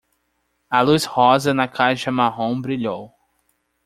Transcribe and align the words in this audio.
A 0.67 0.79
luz 0.83 1.05
rosa 1.05 1.53
na 1.53 1.67
caixa 1.67 2.11
marrom 2.11 2.59
brilhou. 2.59 3.13